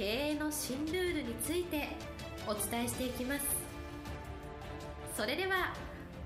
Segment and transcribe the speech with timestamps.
[0.00, 1.88] 経営の新ルールについて
[2.46, 3.44] お伝えしていきます。
[5.14, 5.74] それでは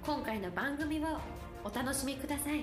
[0.06, 1.18] 今回の番組を
[1.64, 2.60] お楽しみください。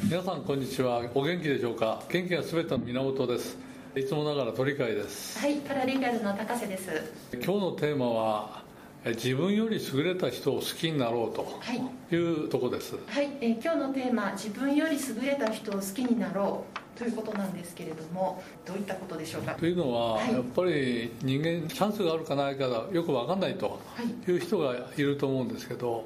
[0.00, 1.02] 皆さんこんにちは。
[1.12, 2.00] お元気でしょうか？
[2.08, 3.58] 元気がすべての源です。
[3.96, 5.40] いつもながら鳥飼です。
[5.40, 6.88] はいパラリーガルの高瀬です。
[7.32, 8.62] 今日のテーマは
[9.04, 12.16] 自分より優れた人を好きになろうとい。
[12.16, 12.94] うとこです。
[13.08, 16.64] はい、えー、今日のテーマ自分より優れた人を好きになろ
[16.96, 19.54] うということなんですけれどもどういったことでしょうか？
[19.54, 23.80] というのは、はい、やっぱり人間チャンスがあるかないかよく分かんないと
[24.28, 24.30] い。
[24.30, 26.04] う人がいると思うんですけど、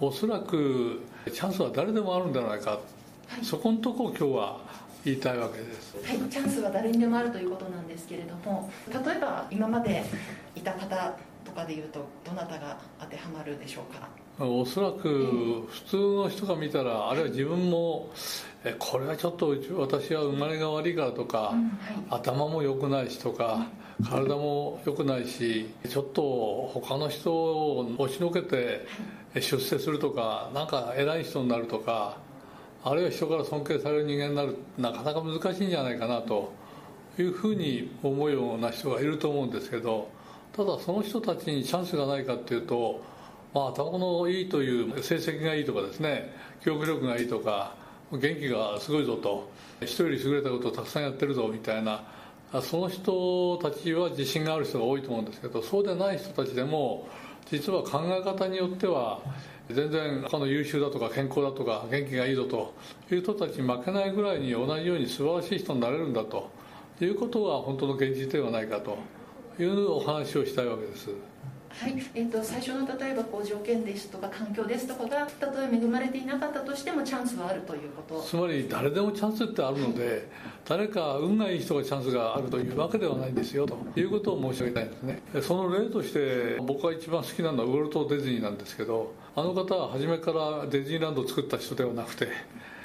[0.00, 1.00] おそらく
[1.32, 2.80] チャンスは誰でもあるんじゃないか、は
[3.42, 4.60] い、そこのとこを今日は
[5.04, 5.96] 言いたいわけです。
[5.96, 6.30] はい。
[6.30, 10.04] チャンスは誰にでもあるということなんですけれども例えば今まで
[10.54, 11.16] いた方
[11.56, 14.06] とかでいうとどなたが当てはまるでしょうか？
[14.44, 18.10] おそらく普通の人が見たらあるいは自分も
[18.64, 21.62] えこれはちょっと私は生まれが悪いからとか、うん
[22.10, 23.66] はい、頭も良くないしとか、
[24.04, 28.86] 体も良くないしちょっと他の人を押しのけて
[29.34, 32.18] 出世するとかなんか偉い人になるとか
[32.84, 36.52] あるいは人から尊敬される人間になるなかなか難しいんじゃないかなと
[37.18, 40.14] いうふうに思うような人がいると思うんですけど
[40.56, 43.02] ただその人たちにチャンスがないかっていうと
[43.52, 47.74] まあ頭のいいという成績がいいとかですね記憶力がいいとか
[48.10, 49.50] 元気がすごいぞと
[49.84, 52.02] 人より優れたことをたくさんやってるぞみたいな
[52.62, 57.06] その人たちは自信がある人が多いと思うんですけどそうでない人たちでも
[57.50, 59.20] 実は考え方によっては
[59.68, 62.72] 全然他の優秀だとか健康だとか元気がいいぞと
[63.10, 66.50] いう人たちに負けないぐらいに同じように素晴らしい人になれるんだと
[67.00, 68.96] いうことが本当の現実ではないかと。
[69.58, 71.10] いうお話をしたいわけです。
[71.78, 71.94] はい。
[72.14, 78.22] えーと、最初の例えばこう条件ですとか環境ですとかがたとえ恵まれていなかったとしてもチャンスはあるということ。
[78.22, 80.26] つまり誰でもチャンスってあるので
[80.64, 85.22] 誰か運がいい人がチャンスがあるというわけではないんですよということを申し上げたいんですね。
[85.42, 92.28] その例として僕が一番好きなのはウォルト・ディズニーなんですけどあの方は初めからディズニーランドを作った人ではなくて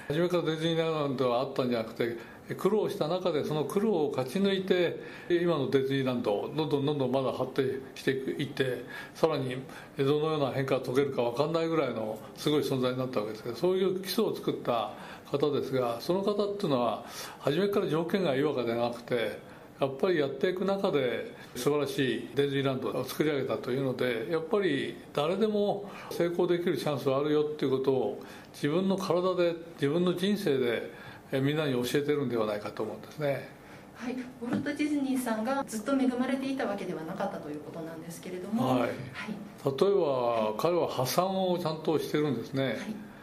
[0.09, 2.17] 初めからディズニーランドはあったんじゃなくて
[2.55, 8.83] 苦労した中でその苦労を勝ち抜いて今のディズニーランドどんどんどんどんまだ発展していって
[9.15, 9.57] さらに
[9.97, 14.91] どのような変化が遂げるか分かんないぐらいのすごい存在になったわけですけどそういう基礎を作った
[15.31, 17.05] 方ですがその方っていうのは
[17.39, 19.39] 初めから条件がいいわけではなくて
[19.81, 28.21] やっぱりやっていく中で素晴らしいディズニーランドを作り上げたというのでやっぱり誰でも成功できるチャンスはあるよっていうことを
[28.53, 30.91] 自分の体で自分の人生で
[31.39, 33.61] みんなに教えてるんではないかと思うんですね。
[33.95, 42.71] はい、ウォルト・ディズニーさんがずっと恵まれていたわけではなかったということなんですけれども、はい、はい、例えば、彼は破産をちゃんとしてるんですね、は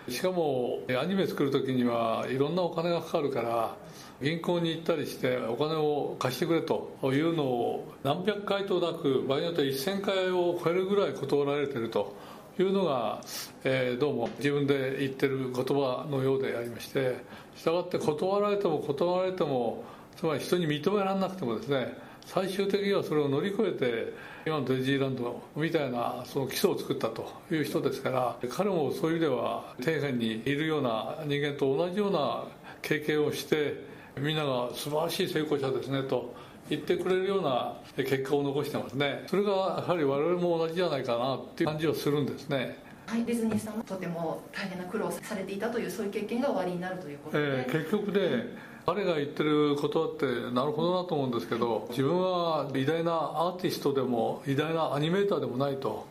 [0.09, 3.77] い、しかもアニメ作る時にはいろんなお金がかかるから
[4.23, 12.15] 銀行に行ったりしてお金を貸してくれというのを何百回となく場合によっては1000回を超えるぐらい断られてると
[12.63, 13.21] いうのが、
[13.65, 17.17] えー、どうも自分で言ってる言葉のようでありまして
[17.57, 19.85] したがって断られても断られても
[20.17, 21.97] つまり人に認められなくてもですね
[22.27, 24.13] 最終的にはそれを乗り越えて
[24.45, 32.45] 今のディズニーランドみたいなその基礎を作ったという人ですから彼もそういう意味では底辺にいるような人間と同じような
[32.83, 33.83] 経験をして
[34.19, 36.35] みんなが素晴らしい成功者ですねと
[36.69, 39.25] 言ってくれるような結果を残してますね。
[39.27, 42.79] それがやはり我々も同じじゃないかなっていう感じはするんですね。
[43.07, 48.45] はい、ディズニーさんもとても大変な苦労されていたというそういう経験が終わりになるということで、えー、結局で
[48.85, 56.07] 彼が言ってることってなるほどなと思うんですけど自分は偉大なアーティストでも偉大なアニメーターでもないと。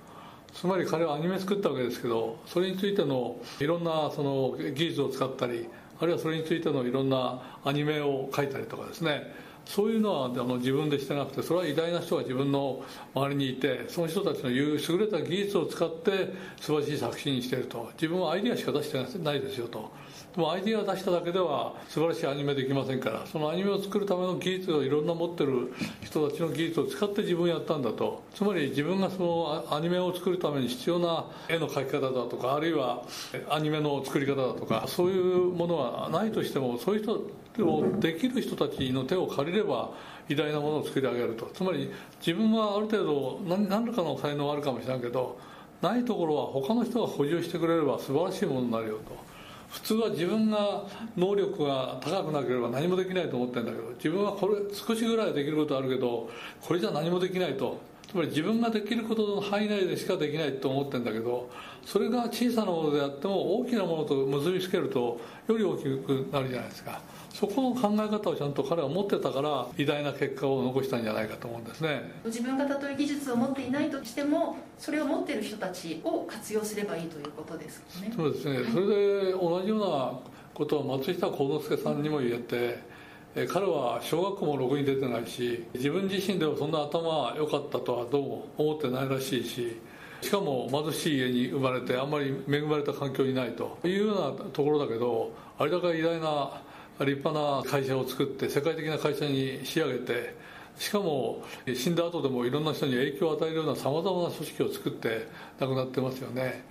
[0.53, 5.67] つまり彼はアニメ作ったわけですけどそれについてのいろんなその技術を使ったり
[5.99, 9.33] あるいはそれについてのいろんなアニメを描いたりとかですね
[9.67, 12.83] そういうのはあの自分でしてなくてそれは偉大な人が自分の
[13.13, 17.91] 周りにいてその人たちの優れた技術を使って素晴らしい作品にしていると。
[17.93, 19.91] 自分はアイデアしか出してないですよと。
[20.37, 25.73] でもアイディアを出しただけでは素晴らしいアニメできませんからそのアニメを作るための技術をいろんな持ってる
[26.03, 33.01] 人たちの技術を使って自分やったんだとつまり自分がそのアニメを作るために必要な絵の描き方だとかあるいは
[33.49, 37.13] アニメの作り方だとかそういうものはないとしてもそういう人
[37.65, 39.89] をできる人たちの手を借りれば
[40.29, 45.39] 偉大なものを作り上げるとつまり自分はある程度何何らかの才能はあるかもしれないけど
[45.81, 49.36] ないところは他の人が補充してくれれば素晴らしいものになるよと。
[49.69, 50.83] 普通は自分が
[51.15, 56.29] 能力が高くなければ何もできないと思ってるんだけど自分はこれ少しぐらいできることあるけど
[56.61, 57.79] これじゃ何もできないと。
[58.09, 61.49] つまり自分ができることの範囲内でしかできないと思ってるんだけど
[61.85, 67.01] それが小さなものであっても大きなものと結びつけるとより大きくなるじゃないですか。
[67.37, 72.01] そこの考え方をちゃんと彼は持ってたから偉大な結果を残したんじゃないかと思うんですね。
[72.25, 78.11] 自分がたとえ技術を持っていないとしてもそれを持っている人たちを活用すればいいということですね。
[78.15, 80.19] そうですね、はい、それで同じような
[80.55, 82.83] ことを松下幸之助さんにも言えて、え
[83.45, 89.79] 彼は小学校もろくに出てないし自分自身ではそんな頭良かったとはどうも思ってないらしいし
[90.21, 96.61] しかも貧しい家に生まれてあんまり恵まれた環境にないというようなところだけどあれだけ偉大な
[97.05, 100.35] 立派な会社を作って世界的な会社に仕上げて
[100.79, 101.43] しかも
[101.75, 105.27] 死んだ後でもいろんな人に影響を与えるようなさまざまな組織を作って
[105.59, 106.63] 亡くなってますよね。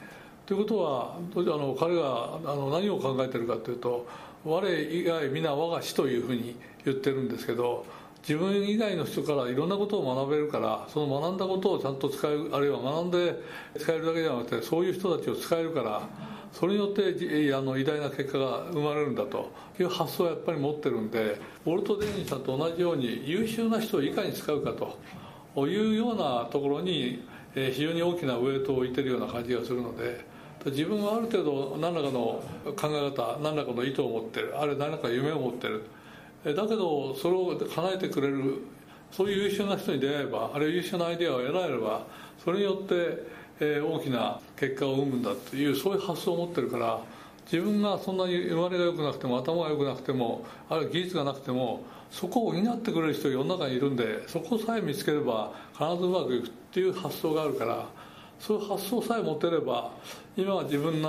[0.47, 4.07] ということはあの彼があの何を考えてるかというと
[4.47, 7.85] 我以外皆我が死というふうに言ってるんですけど
[8.23, 13.41] 自分以外の人からいろんなことを学べるからその学んだことをちゃんと使えるあるいは学んで
[13.79, 16.09] 使えるだけじゃなくてそういう人たちを使えるから
[16.53, 19.67] それによってあの偉大な結果が生まれるんだと。
[19.83, 27.23] いう発想をやっぱり持ってるんでウォルト・デニーさんと同じように優秀な人をいかに使うかというようなところに
[27.55, 30.25] 非常に大きなウエイトを置いてるような感じがするので
[30.65, 34.59] 自分はある程度何らかの考え方何らかの意図を持ってる。
[34.59, 35.85] あるいは何らか夢を持ってる。
[36.45, 38.63] だけどそれを叶えてくれる
[39.11, 42.07] そういう優秀な人に出会えばあるいは優秀なアイデアを得られれば
[42.45, 47.01] それによってえ、大きな結果を生むんだというそういう発想を持ってるから
[47.51, 57.87] 自分がそんなに生まれが良くなくても頭が良くなくてもあるいは技術がなくてもそこを補ってくれる人が世の中にいるんでそこさえ見つければ必ずうまくいくっていう発想があるから
[58.39, 59.91] そういう発想さえ持てれば
[60.37, 61.09] 今は自分が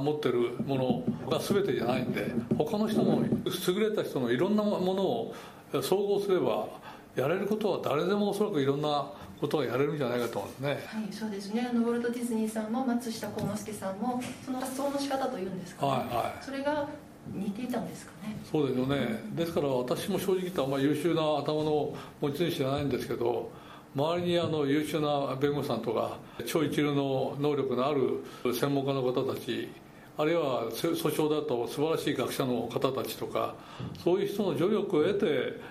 [0.00, 5.34] 持ってるものが全てじゃないんで他の人の優れた人のいろんなものを
[5.82, 6.66] 総合すれば
[7.14, 10.70] やれることは誰でもおそらくいろんなことがやれるんじゃないかと思うんですね。
[10.86, 11.68] はい、そうですね。
[11.68, 16.44] あのウォルト・ディズニーさんも松下幸之助さんもその発想の仕方というんですか、ね、はいはい。
[16.44, 16.88] それが
[17.34, 18.36] 似ていたんですかね。
[18.50, 19.22] そうですよね。
[19.32, 23.50] ですから私も正直言ったらあんまり優秀な頭の持ち主じゃないんですけど。
[23.94, 26.16] 周りにあの優秀な弁護士さんとか
[26.46, 28.24] 超一流の能力のある
[28.54, 29.70] 専門家の方たち
[30.16, 33.54] あるいは訴訟だと素晴らしい学者の方たちとか
[34.02, 35.14] そういう人の助力を得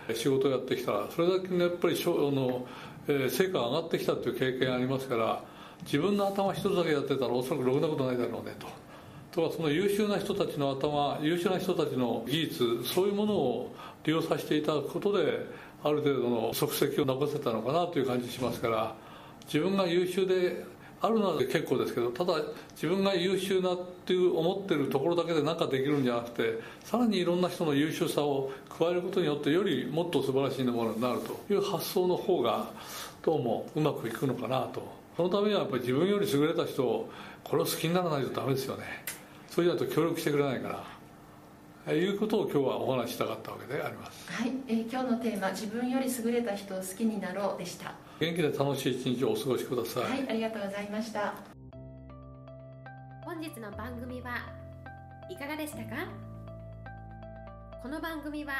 [0.08, 2.66] て仕事をやってきたらそれだけやっぱりあの
[3.08, 5.44] え成果が上がってきたという経験ありますから
[5.84, 8.68] 自分の頭一つだけやってたらおそらくろくなことないだろうねと。
[9.32, 15.46] とかその優秀な人たちの頭優秀な人たちの技術そういうものを利用させていただくことで
[15.84, 18.96] ある程度の足跡を残せたのかなという感じしますから
[19.46, 20.64] 自分が優秀で
[21.02, 22.36] あるのは結構ですけどただ
[22.74, 32.70] 自分が優秀なっていう思ってるところだけで何かできるんじゃなくてさらにいろんな人の優秀さを加えることによってよりもっと素晴らしいものになるという発想の方が
[33.24, 35.02] どうもうまくいくのかなと。
[35.18, 37.10] そのためにはやっぱり自分より優れた人を
[37.44, 38.84] これを好きにならないとダメですよね。
[39.50, 41.01] そういうのと協力してくれないから。
[41.94, 44.32] いうことを今日はお話ししたかったわけであります。
[44.32, 47.94] はい、えー、今日のテーマ「自分より優れた人を好きになろう」でした。
[48.20, 50.04] 元気で楽しい一日をお過ごしください。
[50.04, 51.34] はいありがとうございました。
[53.24, 54.38] 本日の番組は
[55.30, 56.08] いかがでしたか？
[57.82, 58.54] この番組は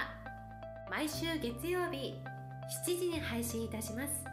[0.90, 2.16] 毎週月曜日
[2.86, 4.26] 7時に配信いたします。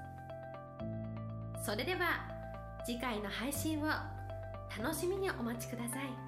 [1.64, 2.24] それでは
[2.86, 3.86] 次回の配信を
[4.78, 6.27] 楽しみにお待ちください